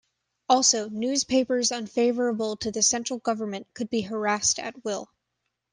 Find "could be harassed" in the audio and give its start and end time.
3.75-4.57